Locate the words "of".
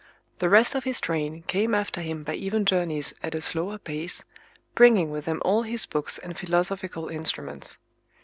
0.73-0.83